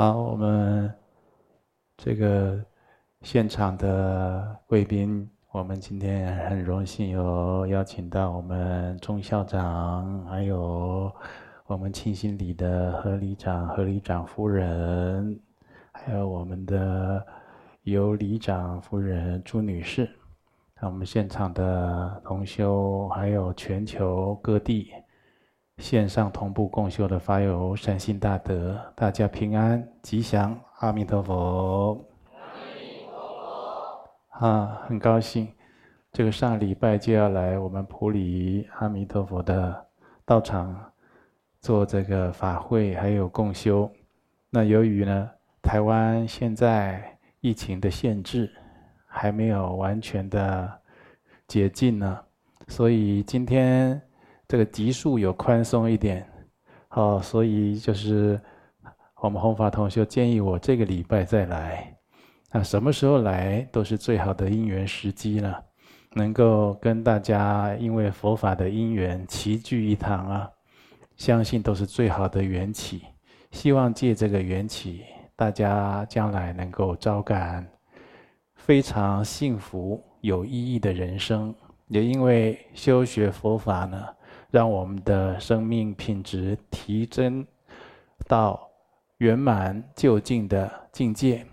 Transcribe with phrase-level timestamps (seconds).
[0.00, 0.94] 好，我们
[1.96, 2.64] 这个
[3.22, 11.12] 现场的贵宾，我们今天很荣幸有邀请到我们钟校长，还有
[11.66, 15.36] 我们庆心里的何里长、何里长夫人，
[15.90, 17.26] 还有我们的
[17.82, 20.08] 尤里长夫人朱女士，
[20.74, 24.92] 还有我们现场的同修，还有全球各地。
[25.78, 32.04] 线上同步共修的法友善心大德，大家平安吉祥，阿弥陀佛。
[34.30, 35.48] 啊，很高兴，
[36.12, 39.86] 这个上礼拜就要来我们普里阿弥陀佛的
[40.24, 40.92] 道场
[41.60, 43.88] 做这个法会，还有共修。
[44.50, 45.30] 那由于呢，
[45.62, 48.50] 台湾现在疫情的限制
[49.06, 50.70] 还没有完全的
[51.46, 52.18] 解禁呢，
[52.66, 54.02] 所以今天。
[54.48, 56.26] 这个级数有宽松一点，
[56.88, 58.40] 好，所以就是
[59.20, 61.94] 我们弘法同修建议我这个礼拜再来，
[62.50, 65.62] 那什么时候来都是最好的因缘时机了，
[66.14, 70.50] 能够跟大家因为佛法的因缘齐聚一堂啊，
[71.18, 73.02] 相信都是最好的缘起。
[73.50, 75.04] 希望借这个缘起，
[75.36, 77.68] 大家将来能够招感
[78.54, 81.54] 非常幸福有意义的人生。
[81.88, 84.02] 也因为修学佛法呢。
[84.50, 87.46] 让我们的生命品质提升
[88.26, 88.68] 到
[89.18, 91.44] 圆满究竟的境界。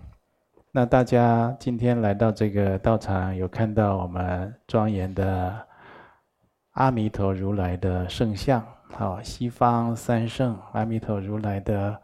[0.70, 5.66] 那大家今天来到这个道场，有看到我们庄严的
[6.72, 11.98] 阿弥陀如来的圣像，好，西方三圣阿弥陀如来的，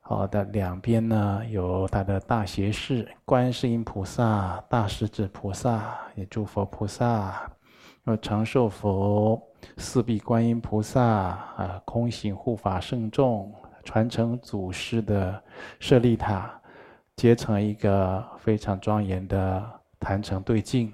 [0.00, 7.48] 好的两边呢，有他的大学士观世音菩萨、大势至菩萨，也诸佛菩萨，
[8.04, 9.40] 那长寿佛。
[9.76, 13.54] 四臂观音菩萨啊，空行护法圣众，
[13.84, 15.40] 传承祖师的
[15.78, 16.50] 舍利塔，
[17.14, 19.64] 结成一个非常庄严的
[20.00, 20.92] 坛城对境。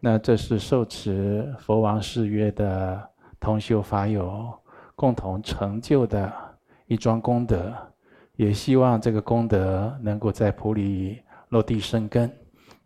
[0.00, 3.06] 那这是受持佛王誓约的
[3.38, 4.50] 同修法友
[4.94, 6.32] 共同成就的
[6.86, 7.74] 一桩功德，
[8.36, 11.20] 也希望这个功德能够在普里
[11.50, 12.34] 落地生根，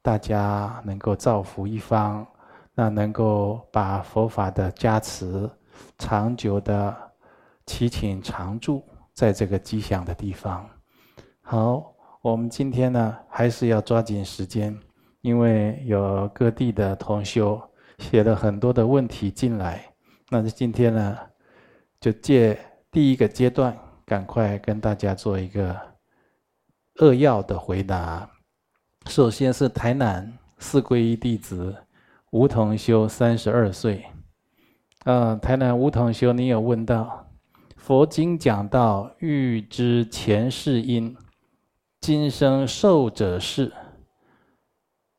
[0.02, 2.26] 大家能够造福一方。
[2.74, 5.48] 那能够把佛法的加持
[5.98, 6.96] 长久的
[7.66, 10.66] 祈请常住在这个吉祥的地方。
[11.42, 14.74] 好，我们今天呢还是要抓紧时间，
[15.20, 17.60] 因为有各地的同修
[17.98, 19.84] 写了很多的问题进来。
[20.30, 21.18] 那今天呢，
[22.00, 22.58] 就借
[22.90, 25.78] 第一个阶段，赶快跟大家做一个
[27.00, 28.28] 扼要的回答。
[29.06, 31.76] 首先是台南四皈依弟子。
[32.32, 34.06] 梧桐修三十二岁，
[35.04, 37.26] 嗯，台南梧桐修，你有问到，
[37.76, 41.14] 佛经讲到欲知前世因，
[42.00, 43.70] 今生受者是。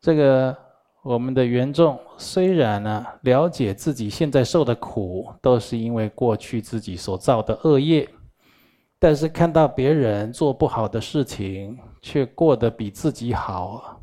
[0.01, 0.57] 这个
[1.03, 8.09] 我们的缘众虽然呢了解自己现在受的苦，都是因为过去自己所造的恶业，
[8.97, 14.01] 但是看到别人做不好的事情，却过得比自己好。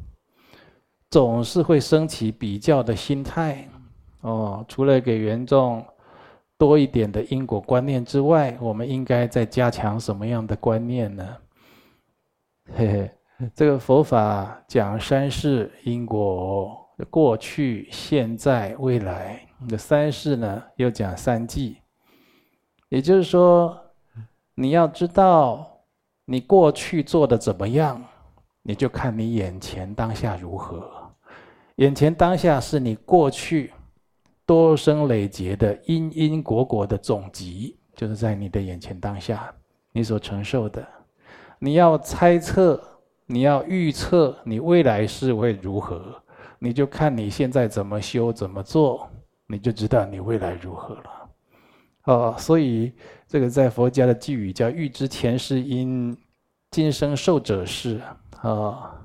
[1.10, 3.68] 总是会升起比较的心态，
[4.20, 5.84] 哦，除了给原众
[6.56, 11.36] 多一点的因果观念之外，我们应该再加强什么样的观念呢？
[12.76, 16.78] 嘿嘿，这个佛法讲三世因果，
[17.10, 19.44] 过去、现在、未来。
[19.68, 21.78] 这三世呢，又讲三际，
[22.88, 23.76] 也就是说，
[24.54, 25.66] 你要知道
[26.24, 28.02] 你过去做的怎么样，
[28.62, 30.99] 你就看你眼前当下如何。
[31.80, 33.72] 眼前当下是你过去
[34.44, 39.50] 多生累劫的因因果果的总集，就是在你的眼前当下，
[39.90, 40.86] 你所承受的。
[41.58, 42.78] 你要猜测，
[43.24, 46.22] 你要预测你未来是会如何，
[46.58, 49.08] 你就看你现在怎么修怎么做，
[49.46, 51.30] 你就知道你未来如何了。
[52.04, 52.92] 哦，所以
[53.26, 56.14] 这个在佛家的偈语叫“欲知前世因，
[56.72, 58.02] 今生受者是”。
[58.42, 59.00] 啊，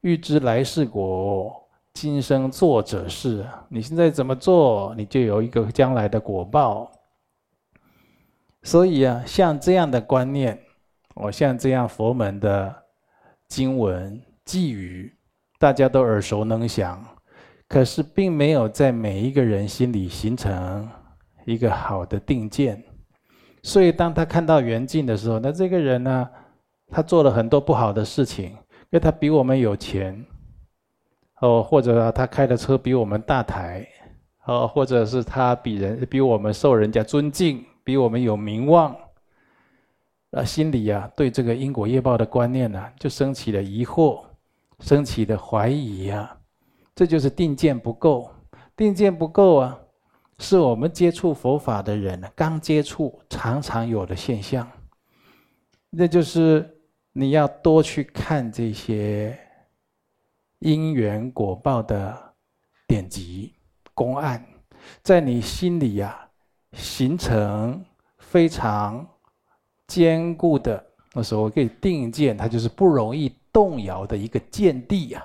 [0.00, 1.60] 欲知来世果。
[1.94, 6.90] 今生做者是，你现在怎么做，你就有一个将来的果报。
[8.64, 10.58] 所以啊，像这样的观念，
[11.14, 12.74] 我像这样佛门的
[13.46, 15.14] 经文偈语，
[15.58, 17.02] 大家都耳熟能详，
[17.68, 20.88] 可是并没有在每一个人心里形成
[21.46, 22.82] 一个好的定见。
[23.62, 26.28] 所以当他看到缘尽的时候，那这个人呢，
[26.90, 30.26] 他做了很多不好的事情，因为他比我们有钱。
[31.40, 33.86] 哦，或者他开的车比我们大台，
[34.44, 38.96] 哦，或者是他比人比我们受人家尊敬，比我们有名望。
[40.30, 44.24] 啊，心里啊，对这个因果业报的观念呢、就升起了疑惑，
[44.80, 46.36] 升起了怀疑啊。
[46.94, 48.28] 这就是定见不够，
[48.76, 49.78] 定见不够啊，
[50.38, 54.68] 是我们接触佛法的人刚接触常常有的现象。
[55.90, 56.68] 那就是
[57.12, 59.38] 你要多去看这些
[60.64, 62.34] 因缘果报的
[62.88, 63.52] 典籍
[63.92, 64.42] 公案，
[65.02, 66.18] 在你心里呀、
[66.72, 67.84] 形成
[68.18, 69.06] 非常。
[69.86, 70.82] 坚固的，
[71.12, 75.22] 那时候可以定见，它就是不容易动摇的一个见地呀。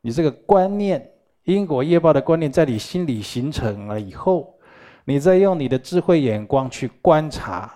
[0.00, 1.08] 你这个观念，
[1.44, 4.58] 因果业报的观念，在你心里形成了以后，
[5.04, 7.72] 你再用你的智慧眼光去观察，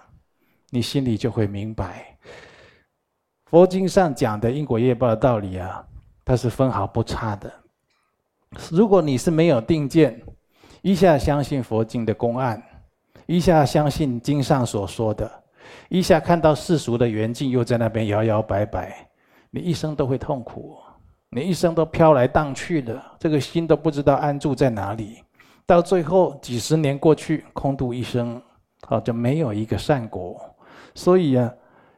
[0.71, 2.19] 你心里就会明白。
[3.45, 5.87] 佛经上讲的因果业报的道理啊，
[6.27, 7.51] 它是分毫不差的。
[8.71, 10.21] 如果你是没有定见，
[10.83, 12.61] 一下相信佛经的公案，
[13.27, 15.31] 一下相信经上所说的。
[15.89, 19.09] 一下看到世俗的缘境，又在那边摇摇摆摆，
[19.51, 20.77] 你一生都会痛苦，
[21.31, 25.23] 你一生都飘来荡去的，这个心都不知道安住在哪里。
[25.65, 28.43] 到最后几十年过去，空度一生，
[28.83, 30.41] 好就没有一个善果。
[30.95, 31.53] 所以啊，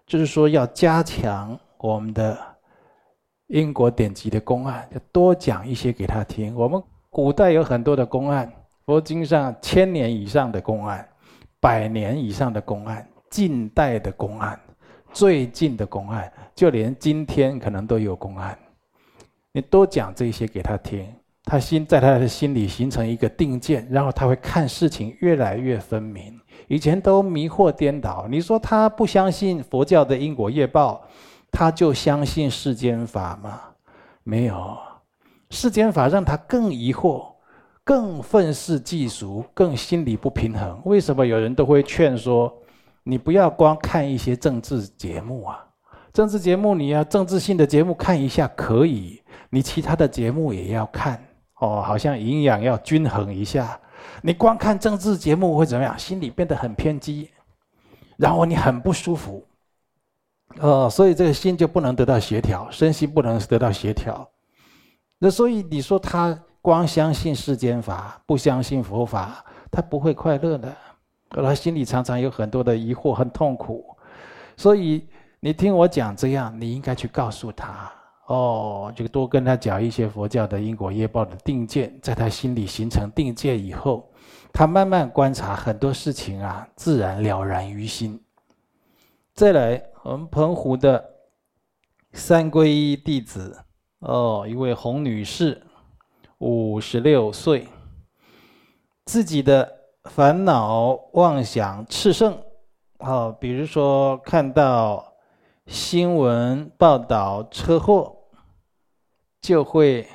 [0.06, 2.38] 就是说要加强我们的
[3.48, 6.54] 因果典籍的公案，要多讲一些给他听。
[6.54, 8.50] 我们古代有很多的公案，
[8.86, 11.06] 佛经上千年以上的公案，
[11.58, 13.06] 百年以上的公案。
[13.30, 14.58] 近代的公案，
[15.12, 18.58] 最近的公案，就连今天可能都有公案。
[19.52, 21.06] 你多讲这些给他听，
[21.44, 26.38] 他心在他的心里形成一个定见，然后他会看事情越来越分明。
[26.68, 31.02] 以前都迷惑颠倒，你说他不相信佛教的因果业报，
[31.50, 33.60] 他就相信世间法吗？
[34.22, 34.78] 没有，
[35.50, 37.34] 世间法让他更疑惑，
[37.82, 40.80] 更愤世嫉俗，更心里不平衡。
[40.84, 42.52] 为什么有人都会劝说？
[43.04, 45.64] 你不要光看一些政治节目啊，
[46.12, 51.18] 政治节目你要政治性的节目看一下可以，你其他的节目也要看
[51.60, 53.80] 哦，好像营养要均衡一下。
[54.20, 55.98] 你光看政治节目会怎么样？
[55.98, 57.30] 心里变得很偏激，
[58.18, 59.42] 然后你很不舒服，
[60.60, 64.28] 哦，所以这个心就不能得到协调，身心不能得到协调。
[65.18, 70.74] 那所以你说他光相信世间法，不相信佛法，他不会快乐的。
[71.30, 73.84] 他心里常常有很多的疑惑，很痛苦，
[74.56, 75.06] 所以
[75.40, 77.92] 你听我讲这样，你应该去告诉他
[78.26, 84.10] 哦，就多跟他讲一些佛教的因果业报的定见，在他心里形成定见以后，
[84.52, 88.18] 他慢慢观察很多事情啊，自然了然于心。
[89.34, 91.05] 再来，我们澎湖的
[92.14, 93.62] 三皈依弟子
[93.99, 95.62] 哦，一位洪女士，
[96.38, 97.69] 五十六岁，
[99.05, 99.76] 自己的。
[100.05, 102.43] 烦恼妄想炽盛，
[103.00, 105.05] 哦，比如说看到
[105.66, 108.16] 新闻报道车祸，
[109.43, 110.08] 就会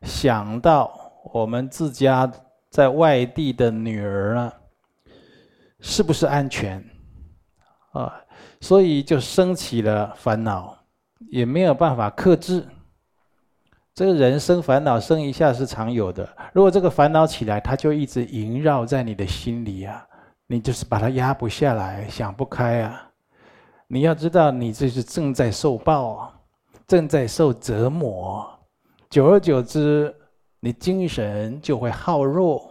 [0.00, 2.32] 想到我们自家
[2.70, 4.54] 在外地的女儿啊，
[5.80, 6.82] 是不是安全？
[7.92, 8.18] 啊，
[8.60, 10.76] 所以就生起了烦恼，
[11.30, 12.66] 也没有办法克制。
[13.94, 20.06] 这个人生烦恼生一下是常有的，如果这个烦恼起来，它就一直萦绕在你的心里啊，
[20.46, 23.10] 你就是把它压不下来，想不开啊。
[23.88, 26.32] 你要知道，你这是正在受报，
[26.86, 28.48] 正在受折磨，
[29.10, 30.14] 久而久之，
[30.60, 32.70] 你精神就会耗弱，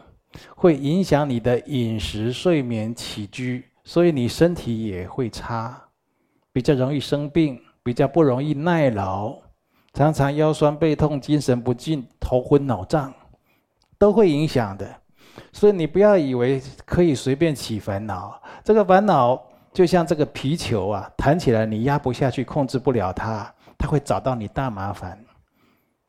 [0.55, 5.86] 会影响你的饮食、睡眠、起居，所以你身体也会差，
[6.57, 9.31] 比较容易生病，比较不容易耐劳。
[9.93, 13.13] 常常腰酸背痛、精神不济、头昏脑胀，
[13.99, 14.89] 都会影响的。
[15.53, 19.39] 所以你不要以为可以随便起烦恼，这个烦恼
[19.71, 25.15] 就像这个皮球啊，弹起来你压不下去，控制不了它，它会找到你大麻烦。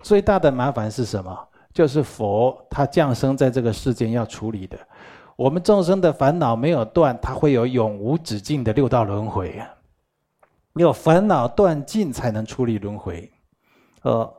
[0.03, 1.39] 最大的麻烦是什么？
[1.75, 4.79] 就是佛他降生在这个世间要处理的。
[5.37, 9.63] 我们众生的烦恼没有断，它会有永无止境的六道轮回。
[10.79, 13.31] 要烦恼断尽，才能处理轮回。
[14.03, 14.35] 呃，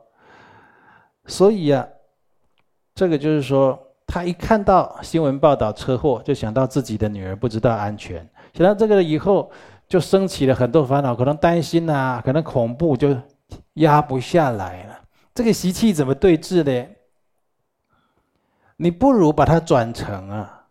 [1.26, 1.88] 所以呀、啊，
[2.94, 9.50] 这个就是说，他一看到新闻报道车祸，就想到自己的女儿不知道安全，想到这个以后，
[9.86, 13.16] 就升起了很多烦恼，可能担心呐，可能恐怖，就
[13.74, 15.00] 压不下来了。
[15.34, 16.86] 这个习气怎么对治呢？
[18.76, 20.66] 你不如把它转成啊，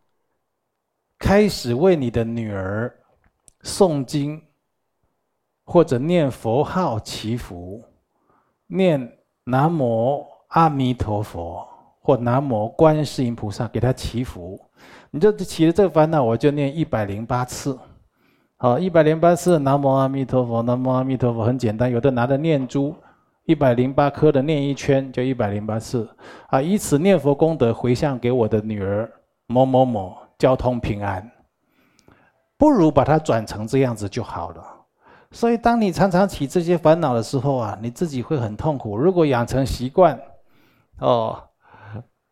[1.18, 2.94] 开始为你的女儿
[3.64, 4.42] 诵经，
[5.72, 7.84] 或者念佛号祈福。
[8.66, 9.12] 念
[9.44, 11.64] 南无阿弥陀佛
[12.02, 14.60] 或南无观世音菩萨，给他祈福。
[15.12, 17.78] 你就起了这个烦恼，我就念一百零八次，
[18.58, 22.96] 好，一百零八次南无阿弥陀佛，南无阿弥陀佛很简单，有的拿着念珠，
[23.46, 26.10] 一百零八颗的念一圈就一百零八次，
[26.48, 29.12] 啊，以此念佛功德回向给我的女儿
[29.46, 31.32] 某某某，交通平安，
[32.58, 34.79] 不如把它转成这样子就好了。
[35.32, 38.98] 所以，当你常常起这些烦恼的时候啊，你自己会很痛苦。
[38.98, 40.20] 如果养成习惯，
[41.00, 41.42] 哦，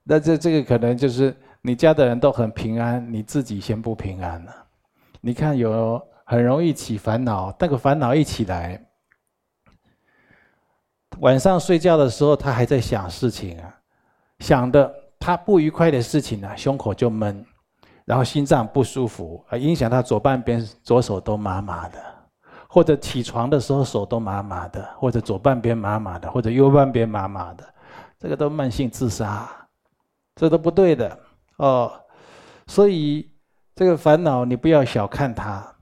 [0.03, 4.53] 那这这个可能就是你家的人都很平安，你自己先不平安了。
[5.21, 6.01] 你看有。
[6.29, 8.85] 很容易起烦恼，那个烦恼一起来，
[11.19, 13.73] 晚上睡觉的时候，他还在想事情啊，
[14.39, 17.45] 想的他不愉快的事情啊，胸口就闷，
[18.03, 21.97] 然后心脏不舒服，啊，影响他左半边左手都麻麻的，
[22.77, 27.73] 或者起床的时候手都麻麻的，或者左半边麻麻的，或者右半边麻麻的，
[28.19, 29.49] 这个都慢性自杀，
[30.35, 31.19] 这都不对的
[31.55, 31.91] 哦。
[32.67, 33.31] 所以
[33.73, 35.73] 这个烦恼你不要小看它。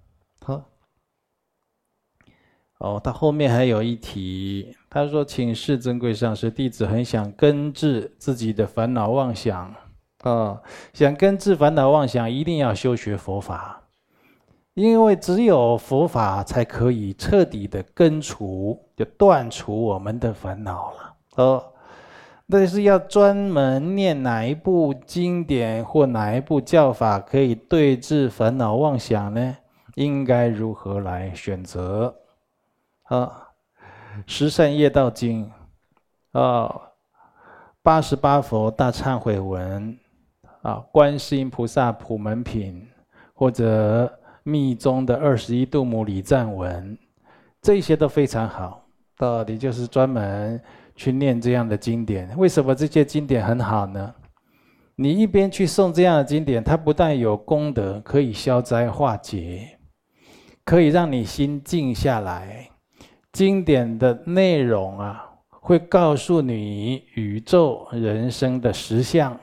[2.78, 13.82] 哦，他后面还有一题，他说：“请示尊贵上师，弟子很想根治自己的烦恼妄想，啊、哦，想根治烦恼妄想，一定要修学佛法，
[14.76, 21.16] 因为只有佛法才可以彻底的根除，就断除我们的烦恼了。
[21.38, 21.64] 哦，
[22.50, 29.58] 但是要专门念哪一部经典或哪一部教法可以对治烦恼妄想呢？
[29.96, 32.14] 应该如何来选择？”
[33.08, 33.48] 啊，
[34.28, 35.50] 十善业道经，
[36.34, 36.82] 啊，
[37.82, 39.98] 八十八佛大忏悔文，
[40.64, 42.86] 啊，观世音菩萨普门品，
[43.34, 46.96] 或者密宗的二十一度母礼赞文，
[47.64, 48.86] 这些都非常好。
[49.18, 50.62] 到底就是专门
[50.96, 52.32] 去念这样的经典。
[52.38, 54.14] 为什么这些经典很好呢？
[54.96, 59.80] 你一边去诵这样的经典，它不但有功德，可以消灾化解，
[60.64, 62.70] 可以让你心静下来。
[63.34, 69.36] 经典的内容啊，会告诉你宇宙人生的实相，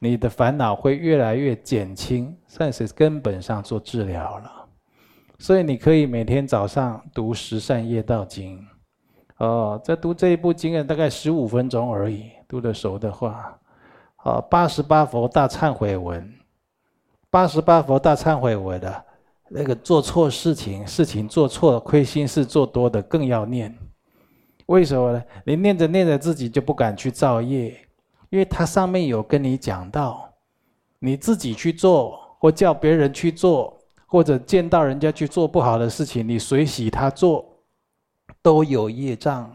[0.00, 4.68] 你的烦恼会越来越减轻，算是根本上做治疗了。
[5.38, 8.62] 所以你可以每天早上读十善业道经，
[9.38, 13.58] 哦，在读这一部经啊，大概十五分钟而已，读得熟的话，
[14.22, 16.30] 哦，八十八佛大忏悔文，
[17.30, 19.04] 八十八佛大忏悔文的。
[19.54, 23.74] 那个做错事情，事情做错，亏心事做多的更要念，
[24.66, 25.22] 为什么呢？
[25.46, 27.68] 你念着念着自己就不敢去造业，
[28.28, 30.34] 因为它上面有跟你讲到，
[30.98, 37.46] 你自己去做或叫别人去做，或者见到人家去做不好的事情，你随喜他做，
[38.42, 39.48] 都有业障，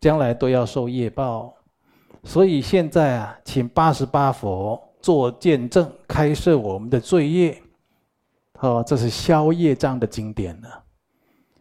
[0.00, 1.54] 将来都要受业报。
[2.24, 7.62] 所以现在啊，请八十八佛做见证，开设我们的罪业。
[8.60, 10.68] 哦，这是消业障的经典呢，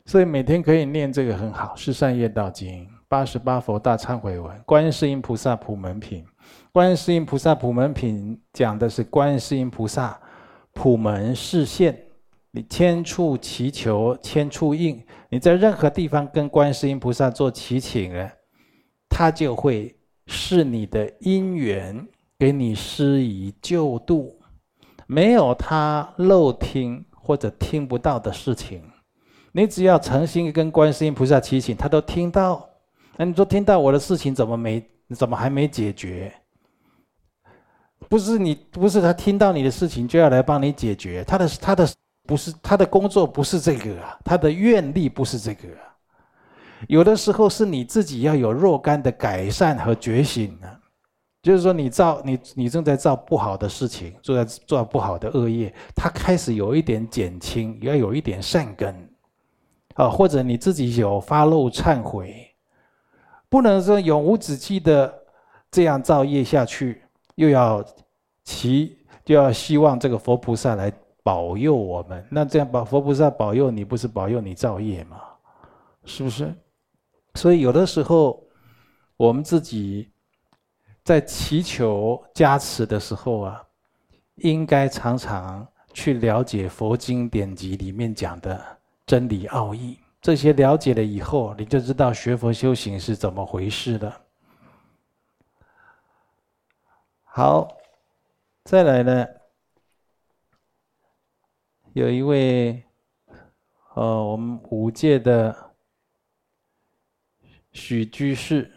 [0.05, 1.75] 所以每天可以念这个很好。
[1.75, 6.25] 十善业道经、八十八佛大忏悔文、观世音菩萨普门品。
[6.71, 10.17] 观世音菩萨普门品讲的是观世音菩萨
[10.77, 11.97] 普门示现，
[12.51, 15.03] 你千处祈求，千处应。
[15.27, 18.31] 你在任何地方跟观世音菩萨做祈请啊，
[19.09, 19.95] 他就会
[20.27, 22.07] 视你的因缘，
[22.37, 24.39] 给你施以救度。
[25.07, 28.83] 没有他漏听或者听不到的事情，
[29.53, 32.69] 你只要诚心跟观世音菩萨祈请，他都听到。
[33.17, 34.87] 那你说听到我的事情怎么没？
[35.15, 36.31] 怎么还没解决？
[38.09, 41.23] 不是你，不是他听到你的事情就要来帮你解决。
[41.23, 41.87] 他的他的
[42.25, 45.95] 不是他的工作不是这个啊，他的愿力不是这个啊。
[46.87, 50.79] 有的时候是你自己要有若干的改善和觉醒啊。
[51.43, 58.93] 就是说，你造你你正在造不好的事情，正在做不好的恶业，他开始有一点减轻，要有一点善根，
[59.93, 62.53] 啊，或者你自己有发露忏悔，
[63.47, 65.13] 不能说永无止境的
[65.71, 67.03] 这样造业下去，
[67.37, 67.83] 又要
[68.43, 75.21] 祈就要希望这个佛菩萨来保佑我们，那这样把佛菩萨保佑你，不是保佑你造业吗？
[76.05, 76.53] 是不是？
[77.35, 78.43] 所以有的时候
[79.15, 80.11] 我们自己。
[81.07, 83.63] 在祈求加持的时候啊，
[84.35, 88.61] 应该常常去了解佛经典籍里面讲的
[89.05, 89.97] 真理奥义。
[90.21, 94.21] 这些了解了以后，你就知道学佛修行是怎么回事了。
[97.37, 97.77] 好，
[98.63, 99.27] 再来呢，
[101.93, 102.83] 有一位，
[103.93, 105.75] 呃，我们五届的
[107.71, 108.71] 许居士。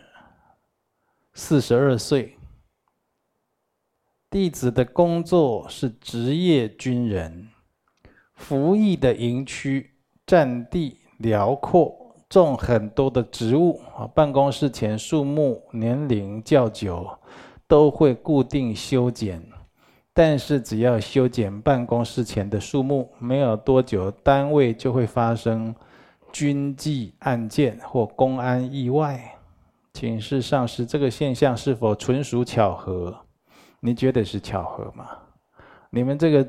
[1.33, 2.37] 四十二岁，
[4.29, 7.49] 弟子的工作是职业军人，
[8.35, 9.95] 服役的营区
[10.26, 17.19] 占地辽阔，种很多的植物啊，办公室前树木年龄较久，
[17.71, 19.41] 都会固定修剪。
[20.12, 25.73] 但是只要修剪办公室前的树木，没有多久，单位就会发生
[26.33, 29.39] 军纪案件或公安意外。
[29.95, 33.17] 请示上司，这个现象是否纯属巧合？
[33.79, 35.07] 你觉得是巧合吗？
[35.91, 36.49] 你们这个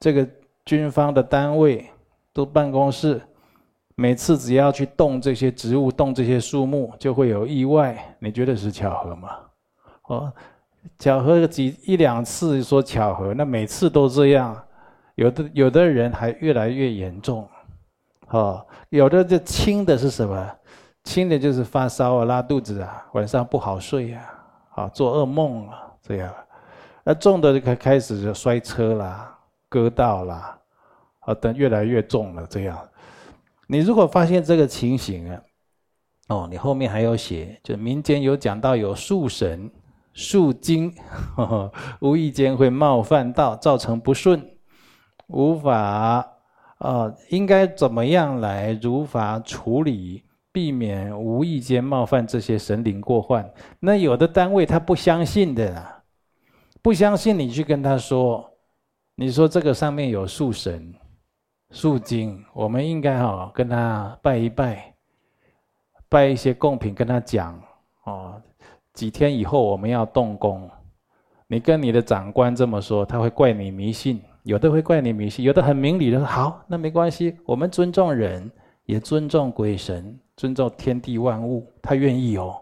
[0.00, 0.28] 这个
[0.64, 1.88] 军方的单位
[2.32, 3.22] 都办公室，
[3.94, 8.16] 每次只要去动这些植物、动这些树木，就会有意外。
[8.18, 9.30] 你觉得是巧合吗？
[10.08, 10.32] 哦。
[10.98, 14.56] 巧合几一两次说巧合，那每次都这样，
[15.14, 17.48] 有的有的人还越来越严重，
[18.28, 20.50] 哦，有的就轻的是什么？
[21.04, 24.22] 轻的就是发烧啊、拉肚子啊、晚上不好睡啊、
[24.74, 26.34] 啊做噩梦啊这样，
[27.04, 29.38] 那重的就开开始就摔车啦、
[29.68, 30.58] 割到啦，
[31.20, 32.76] 啊等越来越重了这样。
[33.68, 35.40] 你如果发现这个情形啊，
[36.28, 39.70] 哦，你后面还有写，就民间有讲到有树神。
[40.16, 40.94] 术精，
[42.00, 44.42] 无意间会冒犯到，造成不顺，
[45.26, 46.26] 无法啊、
[46.78, 53.52] 呃，应该怎么样来如法处理，避免无意间冒犯这些神灵过患？
[53.78, 56.02] 那有的单位他不相信的啦，
[56.80, 58.52] 不相信你去跟他说，
[59.16, 60.94] 你说这个上面有术神、
[61.72, 64.94] 术精，我们应该哈跟他拜一拜，
[66.08, 67.60] 拜一些贡品跟他讲
[68.04, 68.40] 哦。
[68.96, 70.68] 几天以后我们要动工，
[71.48, 78.50] 你跟你的长官这么说，他会怪你迷信，有的会怪你迷信，有的很明理的说好，那没关系，我们尊重人，
[78.86, 82.56] 也尊重鬼神，尊重天地万物，他愿意哦。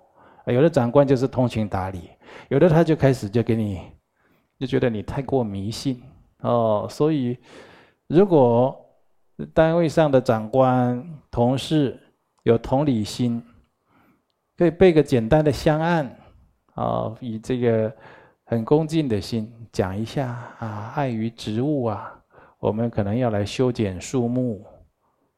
[0.47, 2.11] 有的长官就是通情达理，
[2.49, 3.81] 有的他就开始就给你，
[4.59, 6.03] 就觉得你太过迷信
[6.41, 6.89] 哦。
[6.91, 7.39] 所以，
[8.09, 8.77] 如果
[9.55, 11.99] 单位上的长官、同事
[12.43, 13.41] 有同理心，
[14.59, 16.15] 可以备个简单的香案。
[16.75, 17.93] 啊，以这个
[18.45, 22.13] 很恭敬的心讲一下啊，碍于职务啊，
[22.59, 24.63] 我们可能要来修剪树木，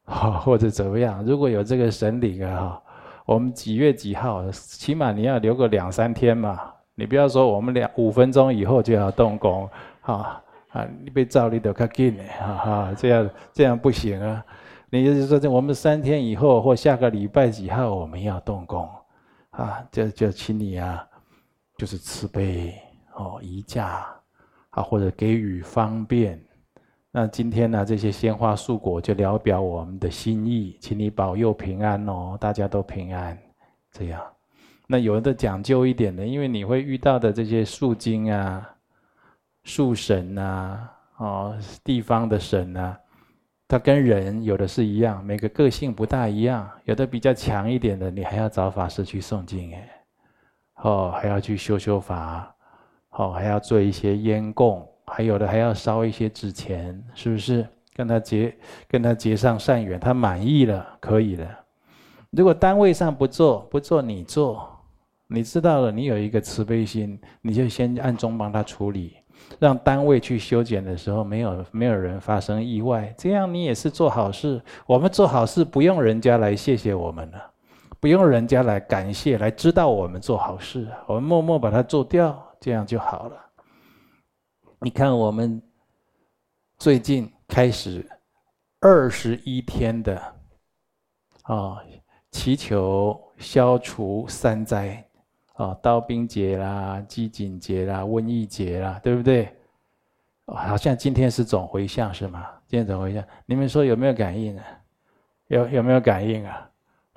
[0.04, 1.24] 啊，或者怎么样？
[1.24, 2.80] 如果有这个神灵啊，
[3.24, 6.72] 我们几月几号，起码你要留个两三天嘛。
[6.98, 9.68] 你不要说我们两五分钟以后就要动工，
[10.00, 14.42] 啊啊，你被照例的卡紧哈哈，这样这样不行啊。
[14.88, 18.88] 你就是说，我们三天以后或下个礼拜几号我们要动工，
[19.50, 21.06] 啊，就就请你啊。
[21.76, 22.74] 就是慈悲
[23.14, 24.06] 哦，移驾
[24.70, 26.42] 啊，或者给予方便。
[27.10, 33.38] 那今天呢，这些鲜花素果就聊表我们的心意，请你保佑平安哦，大家都平安。
[33.90, 34.22] 这样，
[34.86, 38.68] 那有的讲究一点的，因为你会遇到的这些树精啊、
[39.64, 42.98] 树神啊、哦地方的神啊，
[43.66, 49.95] 他跟人有的是一样，每个个性不大一样，有的比较强一点的，你还要找法师去诵经哎。
[50.82, 52.54] 哦，还要去修修法，
[53.10, 57.66] 哦，还要做一些烟供，还有的还要烧一些纸钱，是不是？
[57.94, 58.54] 跟他结，
[58.86, 61.48] 跟他结上善缘，他满意了，可以了。
[62.30, 64.68] 如果单位上不做，不做你做，
[65.28, 69.16] 你知道了，你有一个慈悲心，你就先暗中帮他处理，
[69.58, 74.60] 让单位去修剪的时候，没有没有人发生意外，这样你也是做好事。
[74.86, 77.50] 我们做好事不用人家来谢谢我们了。
[78.00, 83.36] 不用人家来感谢，来知道我们做好事，我们默默把它做掉，这样就好了。
[84.80, 85.60] 你看，我们
[86.78, 88.06] 最近开始
[88.80, 90.20] 二十一天的
[91.44, 91.78] 啊，
[92.30, 95.02] 祈求消除三灾
[95.54, 99.52] 啊，刀兵劫啦、饥馑劫啦、瘟疫劫啦，对不对？
[100.44, 102.46] 好像今天是总回向是吗？
[102.68, 104.64] 今天总回向，你们说有没有感应啊？
[105.48, 106.70] 有有没有感应啊？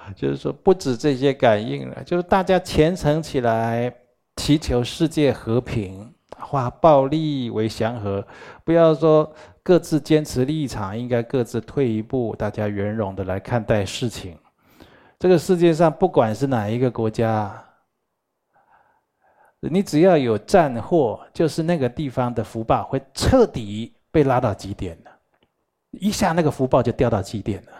[0.15, 3.93] 就是说，不止这些感应了，就是大家虔诚起来，
[4.37, 8.25] 祈求世界和平，化暴力为祥和。
[8.63, 9.31] 不要说
[9.61, 14.37] 各自坚持立场，应该各自退一步，大家圆融的来看待事情。
[15.19, 17.63] 这个世界上，不管是哪一个国家，
[19.59, 25.11] 你只要有战祸，就是那个地方的福报会彻底被拉到极点的，
[25.91, 27.71] 一下那个福报就掉到极点了。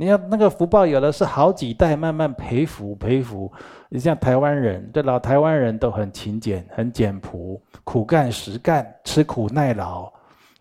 [0.00, 3.52] 你要那个福报，有的是好几代慢慢培福培福。
[3.90, 10.10] 你像台湾人，这老台湾人都很勤俭、很简朴、苦干实干、吃苦耐劳、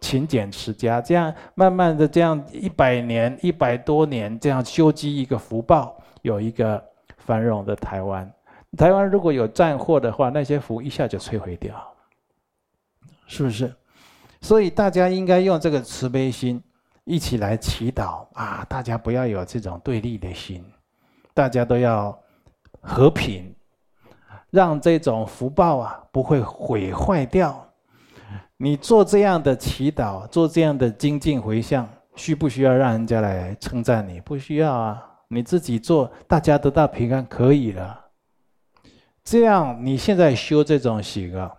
[0.02, 6.84] 勤俭持家，这样慢慢的这样一百年、一百多年这样修积一个福报，有一个
[7.16, 8.30] 繁荣的台湾。
[8.78, 11.74] 台湾如果有战祸的话，那些福一下就摧毁掉，
[13.26, 13.74] 是不是？
[14.42, 16.62] 所以大家应该用这个慈悲心。
[17.06, 18.66] 一起来祈祷啊！
[18.70, 20.64] 大家不要有这种对立的心，
[21.34, 22.18] 大家都要
[22.82, 23.54] 和平，
[24.52, 27.66] 让这种福报啊不会毁坏掉。
[28.58, 34.22] 你做这样的祈祷，做这样的精进回向，需不需要让人家来称赞你？
[34.22, 38.06] 不需要啊，你自己做，大家得到平安可以了。
[39.24, 41.52] 这样你现在修这种行啊，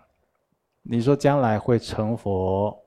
[0.83, 2.77] 你说将来会成佛？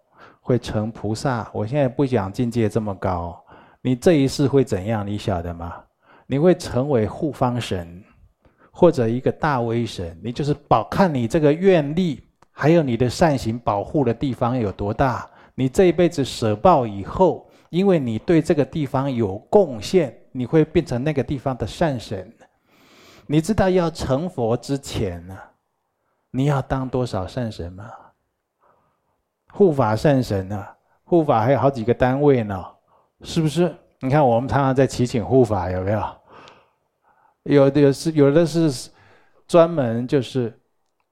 [0.45, 3.43] 会成菩萨，我现在不讲境界这么高，
[3.81, 5.07] 你这一世会怎样？
[5.07, 5.83] 你晓得吗？
[6.27, 8.05] 你会成为护方神，
[8.71, 10.21] 或者一个大威神。
[10.23, 15.27] 你就是保，看你这个愿力，还有你的善行保护的地方有多大。
[15.55, 22.31] 你这一辈子舍报以后，因为你对这个地方有贡献，你会变成那个地方的善神。
[23.27, 25.39] 你知道要成佛之前呢，
[26.31, 27.91] 你要当多少善神吗？
[29.57, 32.61] 护法善神啊，护法还有好几个单位呢，
[33.23, 33.73] 是不是？
[34.01, 36.03] 你看我们常常在祈请护法，有没有？
[37.45, 38.91] 有的是，有的是
[39.47, 40.53] 专门就是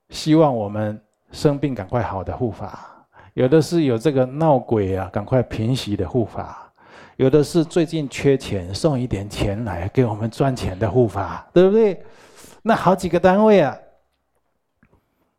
[0.09, 1.01] 希望我们
[1.31, 6.69] 生病赶快好的护法，有的是有这个闹鬼啊，赶快平息的护法，
[7.15, 12.03] 有的是最近缺钱，送一点钱来给我们赚钱的护法，对不对？
[12.63, 13.77] 那好几个单位啊。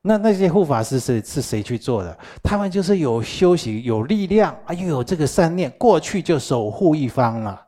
[0.06, 1.22] 那那些护法是谁？
[1.22, 2.18] 是谁去做的？
[2.44, 7.60] 他们就是有修行、有力量，啊，又有这个善念，过去就守护一方了，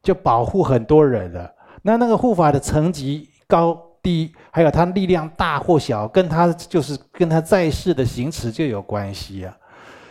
[0.00, 1.52] 就保护很多人了。
[1.82, 9.56] 那那个护法的层级高低，还有他力量大或小，跟他就是跟他在世的行持就有关系啊。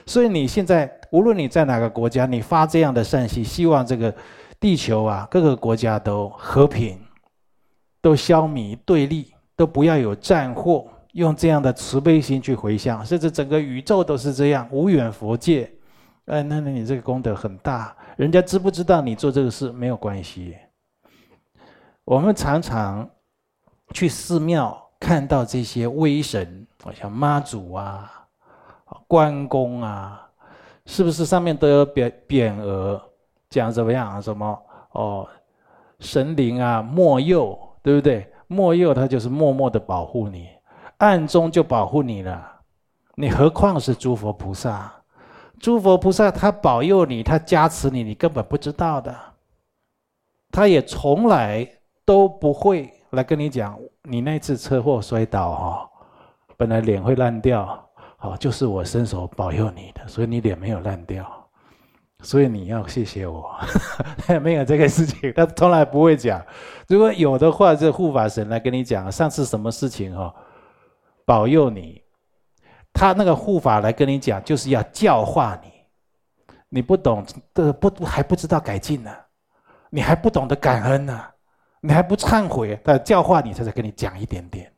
[0.06, 4.13] 所以你现在无论你在哪个国家，你发这样的善心，希望这个
[4.60, 6.99] 地球啊，各个国家都和平，
[8.02, 10.86] 都消弭对立，都不要有战祸。
[11.13, 15.71] 用这样的慈悲心去回向，甚至整个宇宙都是这样，无远佛界。
[16.26, 20.56] 哎，那那你这个功德很大，人家知不知道你做这个事没有关系。
[22.06, 23.10] 我们常常
[23.93, 28.12] 去寺庙看到这些威神，好像妈祖啊、
[29.08, 30.30] 关公啊，
[30.86, 33.02] 是不是上面都有匾匾额，
[33.49, 34.21] 讲怎么样啊？
[34.21, 34.60] 什么
[34.93, 35.28] 哦，
[35.99, 38.28] 神灵啊，默佑，对不对？
[38.47, 40.47] 默佑他就是默默的保护你。
[40.97, 42.62] 暗中就保护你了，
[43.15, 44.91] 你何况是诸佛菩萨？
[45.60, 49.15] 诸佛菩萨他保佑你，他加持你，你根本不知道的。
[50.51, 51.67] 他也从来
[52.06, 55.89] 都不会来跟你讲，你那次车祸摔倒哈，
[56.58, 61.25] 本来脸会烂掉，哦，就是我伸手保佑你的，所以你脸没有烂掉，
[62.21, 63.49] 所以你要谢谢我。
[64.41, 66.43] 没有这个事情，他从来不会讲。
[66.88, 70.34] 如果有的话，这护法神来跟你讲，上次什么事情哦？
[71.25, 72.01] 保佑你，
[72.91, 75.71] 他那个护法来跟你讲，就是要教化你。
[76.69, 79.15] 你不懂的不还不知道改进呢，
[79.89, 81.23] 你还不懂得感恩呢，
[81.81, 84.71] 你还不忏悔，他教化你，他才跟你讲一点点。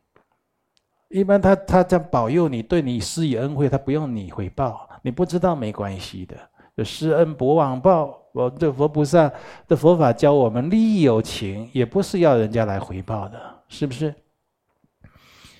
[1.08, 6.84] 一般他他这样保佑你，对你施以恩惠，他不用你回报，你不知道没关系的。
[6.84, 9.32] 施恩不忘报，我这佛菩萨
[9.66, 14.14] 的佛法教我们，利益有情，也不是要人家来回报的，是不是？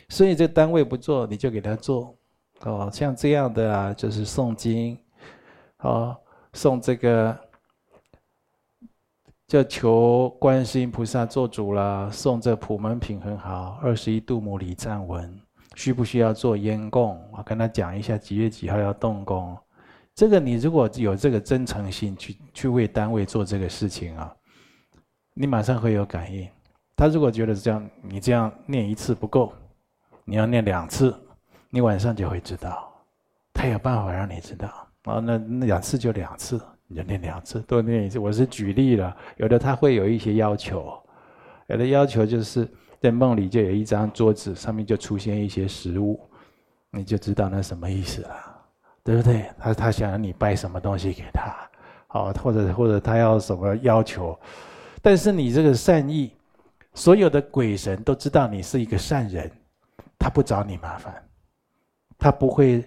[0.09, 2.17] 所以这单位不做，你就给他做，
[2.61, 4.97] 哦，像这样的啊，就是诵经，
[5.79, 6.17] 哦，
[6.53, 7.37] 诵这个，
[9.49, 12.09] 就求观世音菩萨做主了。
[12.13, 15.41] 诵这普门品很好，二十一度母礼赞文，
[15.75, 17.21] 需不需要做烟供？
[17.33, 19.57] 我跟他讲一下几月几号要动工。
[20.15, 24.35] 这个你如果有这个真诚心去去为单位做这个事情啊，
[25.35, 26.49] 你马上会有感应。
[26.95, 29.53] 他如果觉得这样，你这样念一次不够。
[30.29, 31.17] 你要念两次，
[31.71, 32.93] 你晚上就会知道，
[33.55, 34.69] 他有办法让你知道。
[35.05, 38.19] 哦，那那两次就两次，你就念两次，多念一次。
[38.19, 40.93] 我是举例了，有的他会有一些要求，
[41.69, 42.69] 有的要求就是
[43.01, 46.21] 在梦里就有一张桌子，上面就出现一些食物，
[46.91, 48.37] 你就知道那什么意思了，
[49.05, 49.49] 对不对？
[49.61, 51.55] 他他想让你拜什么东西给他，
[52.09, 54.37] 好，或者或者他要什么要求，
[55.01, 56.33] 但是你这个善意，
[56.95, 59.49] 所有的鬼神都知道你是一个善人。
[60.19, 61.29] 他不找你麻烦，
[62.19, 62.85] 他不会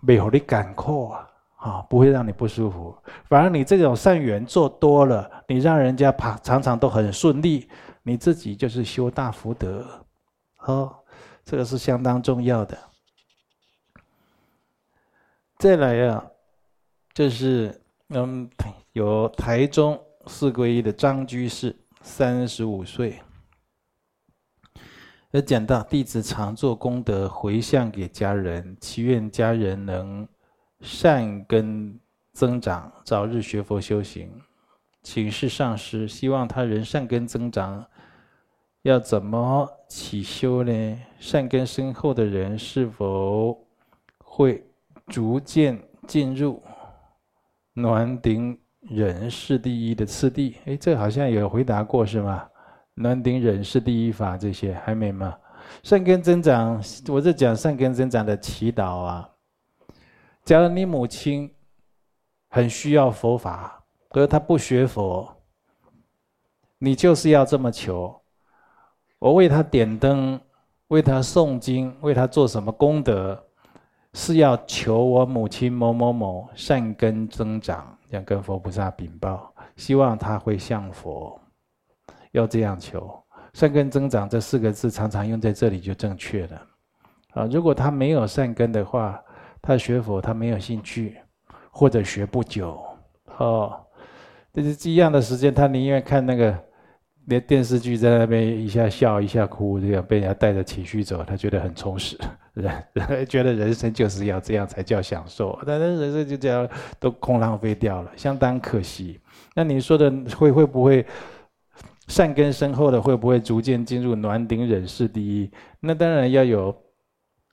[0.00, 2.96] 没有你赶扣啊，啊，不会让你不舒服。
[3.24, 7.68] 反而你这种善缘做多了，你让人家爬常常都很顺利，
[8.02, 9.86] 你自己就是修大福德，
[10.60, 10.94] 哦，
[11.44, 12.78] 这个是相当重要的。
[15.58, 16.24] 再来啊，
[17.14, 18.48] 就是嗯，
[18.92, 23.20] 有台中四皈依的张居士，三十五岁。
[25.32, 30.26] 有讲到弟子常做功德回向给家人，祈愿家人能
[30.80, 31.98] 善根
[32.32, 34.30] 增长，早日学佛修行。
[35.02, 37.84] 请示上师，希望他人善根增长，
[38.82, 40.98] 要怎么起修呢？
[41.18, 43.58] 善根深厚的人是否
[44.18, 44.64] 会
[45.08, 46.62] 逐渐进入
[47.72, 50.56] 暖顶人世第一的次第？
[50.66, 52.48] 哎，这好像有回答过是吗？
[52.96, 55.38] 暖顶忍是第一法这些还没吗？
[55.82, 59.30] 善根增长，我在讲善根增长的祈祷啊。
[60.44, 61.54] 假如你母亲
[62.48, 63.84] 很需要佛法。
[64.08, 65.28] 可是她不学佛，
[66.78, 68.18] 你就是要这么求。
[69.18, 70.40] 我为她点灯，
[70.88, 73.44] 为她诵经，为她做什么功德，
[74.14, 81.38] 是要求我母亲某某某善根增长，要跟佛菩萨禀报，希望他会向佛，
[82.38, 83.10] 要这样求。
[83.52, 86.62] 善根增长这四个字常常用在这里就正确了。
[87.32, 89.18] 啊，如果他没有善根的话，
[89.62, 91.16] 他学佛他没有兴趣，
[91.70, 92.78] 或者学不久，
[93.38, 93.80] 哦。
[94.52, 96.56] 但是一样的时间，他宁愿看那个
[97.26, 102.18] 连电视剧，在那边一下笑一下哭，这样被人家带着情绪走，他觉得很充实，
[102.54, 102.84] 人
[103.28, 106.66] 觉得人生就是要这样才叫享受，但是人生就这样
[106.98, 109.20] 都空浪费掉了，相当可惜。
[109.54, 111.04] 那你说的会会不会
[112.08, 115.50] 善根深厚的会不会逐渐进入暖顶忍世第一？
[115.80, 116.84] 那当然要有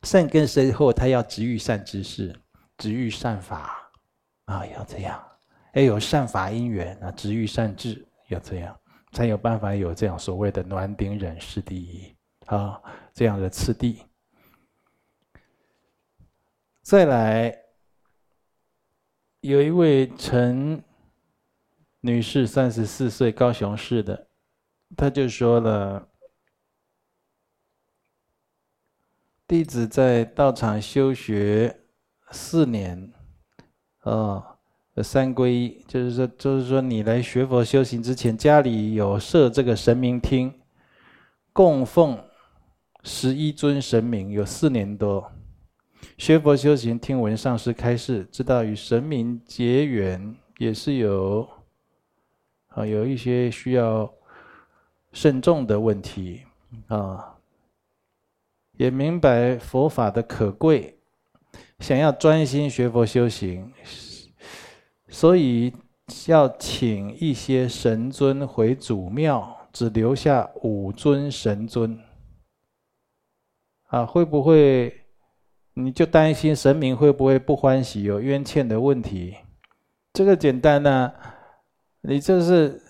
[0.04, 2.36] 善根深厚，他要执欲善知识，
[2.78, 3.92] 执欲善法
[4.46, 5.22] 啊，要这样。
[5.74, 8.80] 要有善法因缘啊，执欲善智，要这样
[9.12, 12.80] 才有办法有这样所谓的暖顶忍世第一啊，
[13.12, 14.04] 这样的次第。
[16.84, 17.58] 再来，
[19.40, 20.84] 有一位陈
[22.02, 24.28] 女士，三十四岁，高雄市的，
[24.96, 26.08] 他就说了：
[29.48, 31.82] 弟子在道场修学
[32.32, 33.12] 四年，
[34.00, 34.50] 啊。
[35.02, 40.54] 三皈依，就是说，就是说，你来学佛修行之前，家里有设这个神明厅，
[41.52, 42.24] 供奉
[43.02, 45.32] 十一尊神明，有四年多。
[46.16, 51.50] 学佛修行，听闻上师开示，知道与神明结缘也是有
[52.68, 54.14] 啊，有一些需要
[55.14, 56.44] 慎重的问题
[56.88, 57.38] 啊，
[58.74, 60.98] 也明白佛法的可贵，
[61.80, 63.72] 想要专心学佛修行。
[65.08, 65.72] 所以
[66.26, 71.98] 要请一些神尊回祖庙，只留下五尊神尊。
[73.90, 75.06] 啊，会不会
[75.76, 79.36] 你就担心神明会不会不欢喜，有冤欠的问题？
[80.14, 81.14] 这个简单呢，
[82.02, 82.82] 你就是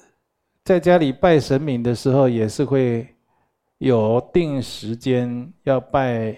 [0.63, 3.07] 在家里拜神明的时候，也是会
[3.79, 6.35] 有定时间要拜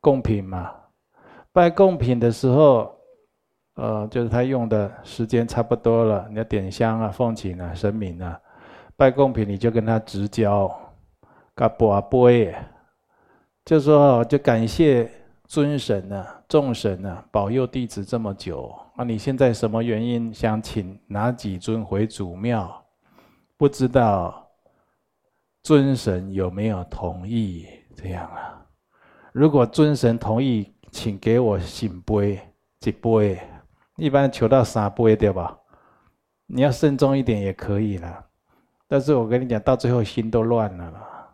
[0.00, 0.70] 贡品嘛。
[1.52, 2.94] 拜贡品的时候。
[3.74, 8.38] 呃，就是他用的时间差不多了，你要点香啊、奉请啊、神明啊、
[8.98, 10.70] 拜贡品，你就跟他直交，
[11.54, 12.54] 嘎波啊波耶，
[13.64, 15.10] 就说就感谢
[15.46, 22.81] 尊神啊、众神啊保佑弟子这么久啊，你现在什么原因想请哪几尊回祖庙？
[23.62, 24.50] 不知道
[25.62, 28.60] 尊神有没有同意这样啊？
[29.30, 32.40] 如果尊神同意，请给我醒杯
[32.84, 33.40] 一杯。
[33.94, 35.56] 一般求到三杯对吧？
[36.46, 38.26] 你要慎重一点也可以了，
[38.88, 41.28] 但是我跟你讲，到最后心都乱了啦。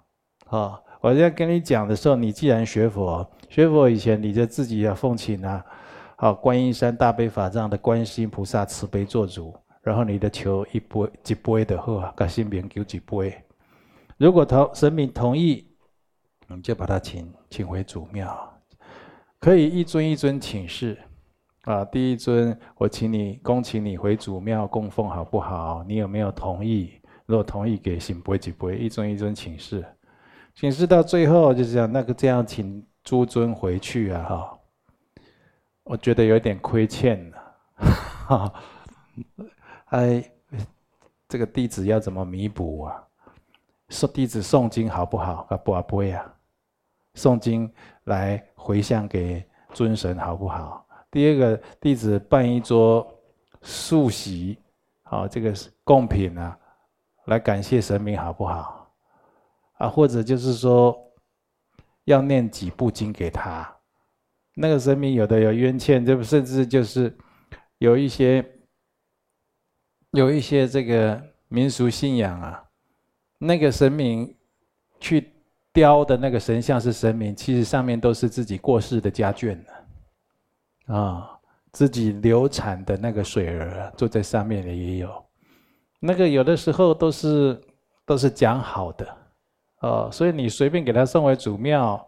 [0.45, 5.64] 好，我在跟你讲的时候，你既然学佛，学佛以前你就自己要奉请啊，
[6.19, 13.45] 好，观音山大悲法藏的观世音菩萨慈悲做主，然后你的求一杯一杯的话，跟神明求一杯。
[14.17, 15.67] 如果同神明同意，
[16.49, 18.61] 你就把他请请回祖庙，
[19.38, 20.99] 可以一尊一尊请示。
[21.64, 25.85] 啊，第一尊，我请你恭请你回祖庙供奉，好不好？
[25.87, 26.93] 你有没有同意？
[27.27, 29.85] 如果同意，给行不几不，一尊一尊请示，
[30.55, 34.23] 请示到最后就是这样，那个这样请诸尊回去啊！
[34.23, 34.59] 哈，
[35.85, 37.38] 我觉得有点亏欠了，
[38.27, 38.53] 哈，
[39.88, 40.22] 哎，
[41.29, 43.05] 这个弟子要怎么弥补啊？
[43.88, 45.46] 说弟子诵经好不好？
[45.48, 46.35] 啊，不啊不会啊，
[47.14, 47.72] 诵经
[48.05, 50.87] 来回向给尊神好不好？
[51.11, 53.07] 第二个弟子办一桌
[53.62, 54.59] 素席，
[55.05, 56.59] 好，这个贡品啊，
[57.24, 58.92] 来感谢神明，好不好？
[59.79, 60.94] 啊，或者就是说，
[62.05, 63.74] 要念几部经给他。
[64.55, 67.16] 那个神明有的有冤欠，这甚至就是
[67.79, 68.44] 有一些
[70.12, 72.64] 有一些这个民俗信仰啊，
[73.38, 74.35] 那个神明
[74.99, 75.33] 去
[75.73, 80.94] 雕的那个神像是神明，其实上面都是自己过世的家眷呢。
[80.94, 81.31] 啊，
[81.71, 85.25] 自己流产的那个水儿坐在上面的也有，
[86.01, 87.61] 那个有的时候都是
[88.07, 89.16] 都是讲好的，
[89.81, 92.03] 哦，所以你随便给他送回祖庙，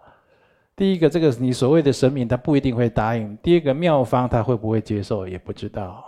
[0.74, 6.02] 第一个这个你所谓的神明他不一定会答应，第二个庙方他会不会接受也不知道，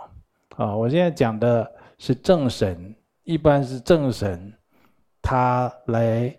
[0.55, 4.53] 啊，我现在讲的是正神，一般是正神，
[5.21, 6.35] 他来，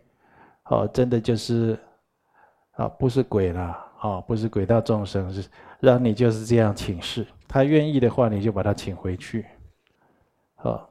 [0.64, 1.78] 哦，真的就是，
[2.72, 3.80] 啊，不是鬼啦。
[4.00, 5.48] 哦，不是鬼道众生，是
[5.80, 7.26] 让你就是这样请示。
[7.48, 9.46] 他愿意的话，你就把他请回去。
[10.56, 10.90] 好，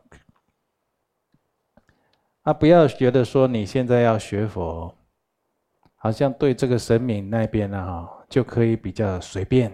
[2.42, 4.92] 啊，不要觉得说你现在要学佛，
[5.94, 9.72] 好像对这个神明那边呢，哈，就可以比较随便，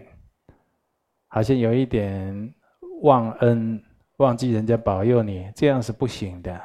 [1.29, 2.53] 好像有一点
[3.03, 3.81] 忘恩，
[4.19, 6.61] 忘记人家保佑你，这样是不行的。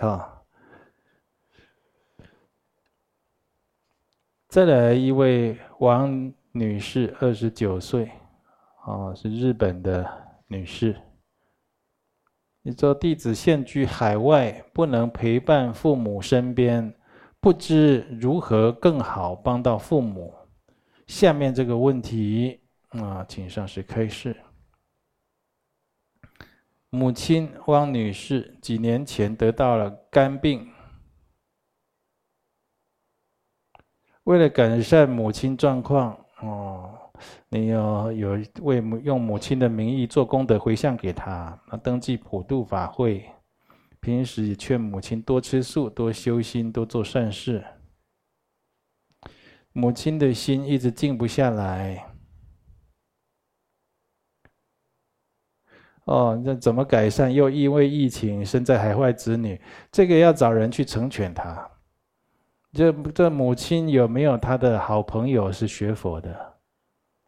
[0.00, 0.44] 好。
[4.48, 8.08] 再来一位王女士，二十九岁，
[8.84, 10.06] 哦，是日本的
[10.46, 10.94] 女士。
[12.60, 16.94] 你说弟子现居海外，不能陪伴父母身边，
[17.40, 20.32] 不知如何更好帮到父母。
[21.08, 22.60] 下面这个问题
[22.90, 24.36] 啊，请上师开示。
[26.94, 30.70] 母亲汪女士几年前得到了肝病。
[34.24, 37.10] 为了改善母亲状况，哦，
[37.48, 43.24] 你要有为母用母亲的名义做功德回向给她，登记普度法会，
[43.98, 47.64] 平时也劝母亲多吃素、多修心、多做善事。
[49.72, 52.11] 母亲的心一直静不下来。
[56.04, 57.32] 哦，那怎么改善？
[57.32, 59.60] 又因为疫情，身在海外子女，
[59.90, 61.68] 这个要找人去成全他。
[62.72, 66.52] 这这母亲有没有他的好朋友是学佛的？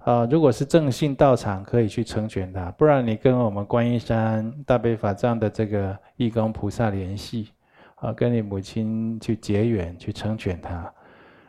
[0.05, 7.51] 啊，如果是正信道场，可以去成全他；不然你跟我们观音山大悲法藏的这个义工菩萨联系，
[7.95, 10.93] 啊，跟你母亲去结缘，去成全他。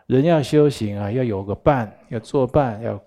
[0.07, 3.01] 人要修行啊，要有个伴，要作伴，要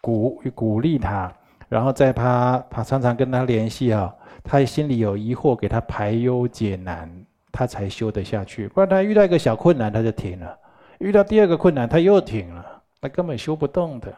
[0.00, 1.30] 鼓鼓励他，
[1.68, 7.10] 然后在他他常常跟他联系啊，他心里有疑惑，给他排忧解难。
[7.56, 10.58] 他才修得下去，不然他遇到一个小困难他就停了，
[10.98, 14.12] 遇到第二个困难他又停了，他根本修不动的，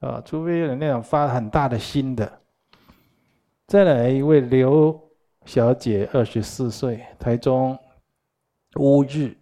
[0.00, 2.30] 啊，除非有那种发很大的心的。
[3.66, 4.94] 再来一位刘
[5.46, 7.78] 小姐，二十四岁，台中
[8.78, 9.34] 乌日，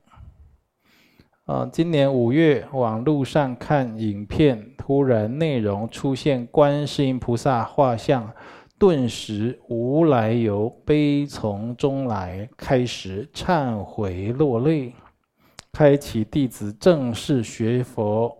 [1.44, 8.32] 啊，今年五月网路上看影片，突然内容出现观世音菩萨画像。
[8.76, 14.92] 顿时无来由，悲从中来，开始忏悔落泪，
[15.72, 18.36] 开启弟子正式学佛。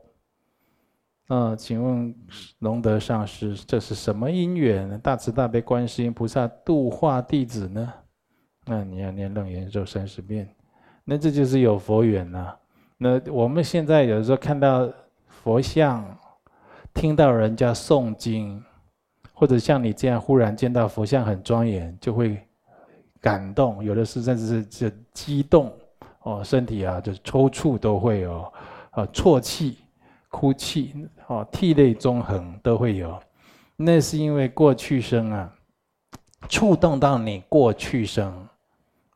[1.29, 2.15] 啊、请问
[2.59, 4.99] 龙德上师，这是什么因缘？
[5.01, 7.93] 大慈大悲观世音菩萨度化弟子呢？
[8.67, 10.49] 那你要念楞严咒三十遍，
[11.05, 12.59] 那这就是有佛缘呐、啊。
[13.05, 14.91] 那我们现在有时候看到
[15.29, 16.03] 佛像，
[16.95, 18.65] 听到人家诵经。
[19.37, 22.41] 或者像你这样忽然见到佛像很庄严，就会
[23.21, 25.77] 感动，有的是甚至是就激动
[26.23, 28.41] 哦，身体啊就抽搐都会有，
[28.93, 29.79] 啊啜泣、
[30.29, 30.95] 哭泣
[31.27, 33.21] 哦，涕泪纵横都会有，
[33.75, 35.53] 那是因为过去生啊
[36.49, 38.33] 触动到你过去生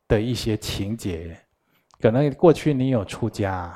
[0.09, 1.39] 的一些情节，
[2.01, 3.73] 可能过去你有出家，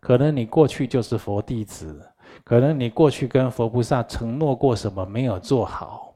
[0.00, 2.00] 可能你过去就是佛弟子。
[2.44, 6.14] 可能你过去跟佛菩萨承诺过什么没有做好，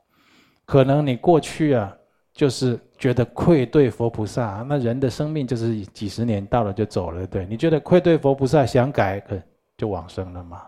[0.66, 1.92] 可能你过去啊
[2.34, 4.64] 就是觉得愧对佛菩萨。
[4.68, 7.46] 那人的生命就是几十年到了就走了，对？
[7.46, 9.40] 你觉得愧对佛菩萨，想改可
[9.78, 10.62] 就往生了嘛？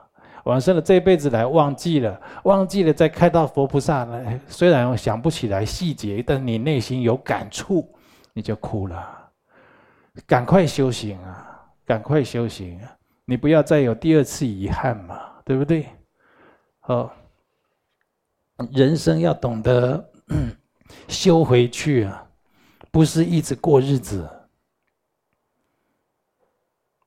[0.44, 7.88] 往生了这一辈子来忘记了，忘记了再看到佛菩萨来，虽然我想不起来细节，但你内心有感触，
[8.32, 9.21] 你就哭了。
[10.26, 11.48] 赶快修行啊！
[11.84, 12.98] 赶快修行啊！
[13.24, 15.40] 你不要再有第二次遗憾嘛！
[15.44, 15.88] 对不对？
[16.80, 17.14] 好，
[18.72, 20.12] 人生要懂得
[21.08, 22.30] 修回去啊，
[22.90, 24.28] 不是一直过日子。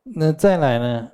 [0.03, 1.11] 那再来呢？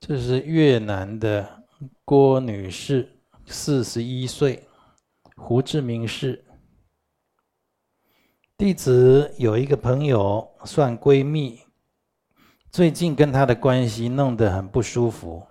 [0.00, 1.64] 这是越南的
[2.04, 3.08] 郭女士，
[3.46, 4.66] 四十一岁，
[5.36, 6.44] 胡志明市。
[8.62, 11.60] 弟子有一个朋友，算闺蜜。
[12.70, 15.44] 最近跟她的关系弄得很不舒服，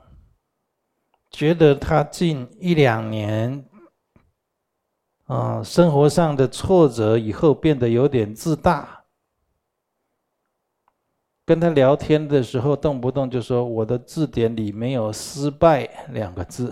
[1.29, 3.65] 觉得她近一两年，
[5.25, 9.03] 啊，生活上的挫折以后变得有点自大，
[11.45, 15.83] 跟他聊天的时候，动不动就说我的字典里没有“失败”
[16.13, 16.71] 两个字。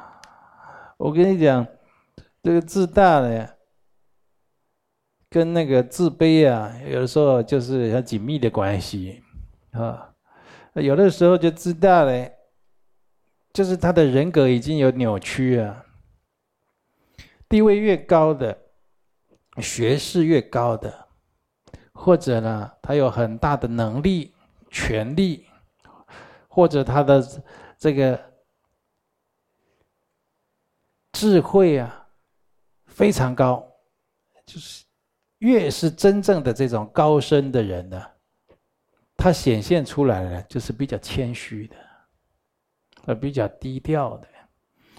[1.00, 1.66] 我跟你讲，
[2.42, 3.48] 这个自大呢，
[5.28, 9.22] 跟那个自卑啊，有的时候就是很紧密的关系
[9.72, 10.12] 啊。
[10.74, 12.32] 有的时候就自大嘞，
[13.52, 15.84] 就是他的人格已经有扭曲啊。
[17.48, 18.58] 地位越高的，
[19.58, 21.08] 学识越高的，
[21.92, 24.34] 或者呢，他有很大的能力、
[24.70, 25.46] 权力，
[26.48, 27.24] 或者他的
[27.78, 28.20] 这个
[31.12, 32.08] 智慧啊
[32.86, 33.66] 非常高，
[34.44, 34.84] 就是
[35.38, 38.02] 越是真正的这种高深的人呢，
[39.16, 41.76] 他显现出来的就是比较谦虚的，
[43.06, 44.28] 呃，比较低调的。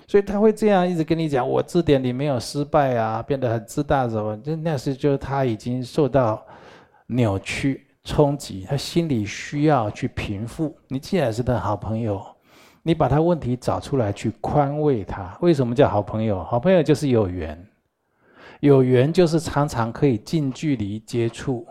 [0.07, 4.37] 所以他会这样一直跟你讲，我字典里没有失败啊，变得很自大什么？
[4.37, 6.45] 就那是就是他已经受到
[7.07, 10.73] 扭曲冲击，他心里需要去平复。
[10.87, 12.25] 你既然是他好朋友，
[12.83, 15.37] 你把他问题找出来去宽慰他。
[15.41, 16.41] 为什么叫好朋友？
[16.41, 17.66] 好朋友就是有缘，
[18.59, 21.65] 有缘就是常常可以近距离接触。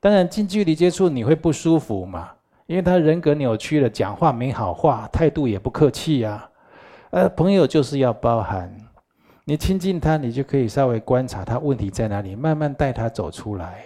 [0.00, 2.30] 当然近距离接触你会不舒服嘛，
[2.66, 6.48] 因为他人格扭曲了，讲话没好话，态度也不客气呀。
[7.10, 8.74] 呃，朋友就是要包含，
[9.44, 13.84] 你亲近他，你就可以稍微观察他问题在哪里，慢慢带他走出来。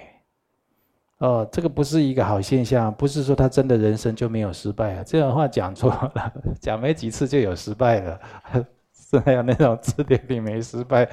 [1.18, 8.20] 哦，这个不是一个好现象，不是说他真的人生就没有失败啊，这样的话讲错了，讲没几次就有失败了，
[8.92, 11.08] 是还有那种字典里没失败。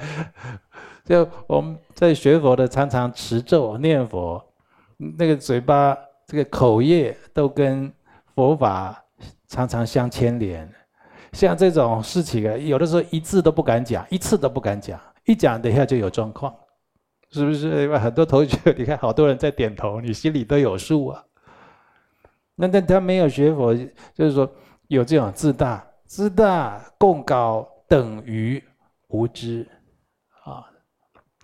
[1.06, 4.44] 就我们在学佛的，常常持咒念佛，
[4.96, 5.96] 那个嘴巴
[6.26, 7.90] 这个口业都跟
[8.34, 9.04] 佛法
[9.46, 10.68] 常常相牵连。
[11.32, 16.52] 像这种事情啊，有的时候一字都不敢讲，一次都不敢讲，一讲等一下就有状况，
[17.30, 17.82] 是不是？
[17.82, 21.24] 因为很多同学，你看好多人在点头，你心里都有数啊。
[22.56, 23.72] 那但他没有学佛，
[24.12, 24.50] 就是说
[24.88, 28.60] 有这种自大，自大贡高等于
[29.08, 29.68] 无知，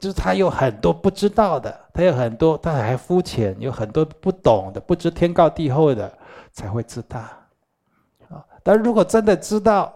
[0.02, 6.12] 就是他有很多不知道的，他有很多他还肤浅，有很多不懂的，不知天高地厚的，
[6.52, 7.30] 才会自大。
[8.64, 9.94] 但如果真的知道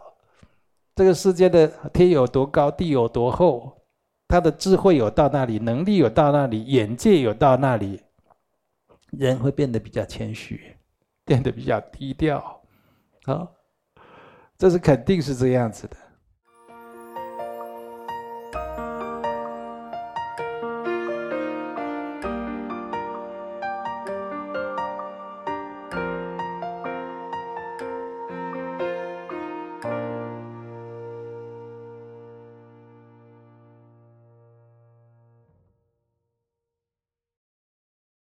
[0.94, 3.76] 这个世界的天有多高，地有多厚，
[4.28, 8.00] 他的智慧有到那里，能力有到那里，眼界有到那里，
[9.10, 10.76] 人会变得比较谦虚，
[11.24, 12.60] 变得比较低调，
[13.24, 13.48] 啊，
[14.56, 15.96] 这是肯定是这样子的。